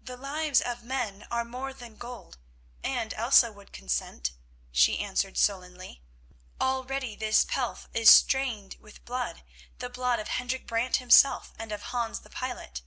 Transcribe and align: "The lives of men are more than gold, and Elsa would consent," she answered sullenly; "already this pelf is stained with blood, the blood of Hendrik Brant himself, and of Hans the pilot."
"The 0.00 0.16
lives 0.16 0.60
of 0.60 0.84
men 0.84 1.26
are 1.28 1.44
more 1.44 1.72
than 1.74 1.96
gold, 1.96 2.38
and 2.84 3.12
Elsa 3.14 3.50
would 3.50 3.72
consent," 3.72 4.30
she 4.70 5.00
answered 5.00 5.36
sullenly; 5.36 6.04
"already 6.60 7.16
this 7.16 7.44
pelf 7.44 7.88
is 7.92 8.08
stained 8.10 8.74
with 8.78 9.04
blood, 9.04 9.42
the 9.80 9.90
blood 9.90 10.20
of 10.20 10.28
Hendrik 10.28 10.68
Brant 10.68 10.98
himself, 10.98 11.52
and 11.58 11.72
of 11.72 11.82
Hans 11.90 12.20
the 12.20 12.30
pilot." 12.30 12.82